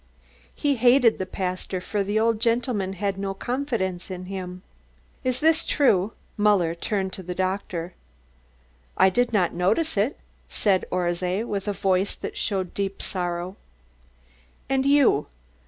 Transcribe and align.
"He 0.55 0.77
hated 0.77 1.19
the 1.19 1.27
pastor, 1.27 1.79
for 1.79 2.03
the 2.03 2.19
old 2.19 2.39
gentleman 2.39 2.93
had 2.93 3.19
no 3.19 3.35
confidence 3.35 4.09
in 4.09 4.25
him." 4.25 4.63
"Is 5.23 5.39
this 5.41 5.63
true?" 5.63 6.13
Muller 6.37 6.73
turned 6.73 7.13
to 7.13 7.21
the 7.21 7.35
doctor. 7.35 7.93
"I 8.97 9.11
did 9.11 9.31
not 9.31 9.53
notice 9.53 9.97
it," 9.97 10.17
said 10.49 10.85
Orszay 10.91 11.43
with 11.43 11.67
a 11.67 11.71
voice 11.73 12.15
that 12.15 12.35
showed 12.35 12.73
deep 12.73 12.99
sorrow. 12.99 13.57
"And 14.67 14.87
you?" 14.87 15.27